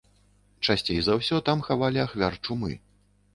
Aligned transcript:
Часцей 0.67 0.99
за 1.07 1.17
ўсё 1.19 1.41
там 1.49 1.61
хавалі 1.67 2.03
ахвяр 2.07 2.39
чумы. 2.49 2.73